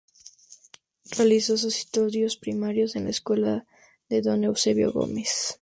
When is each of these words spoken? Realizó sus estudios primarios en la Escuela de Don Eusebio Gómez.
Realizó 1.15 1.57
sus 1.57 1.75
estudios 1.77 2.35
primarios 2.35 2.95
en 2.95 3.03
la 3.03 3.11
Escuela 3.11 3.67
de 4.09 4.23
Don 4.23 4.43
Eusebio 4.43 4.91
Gómez. 4.91 5.29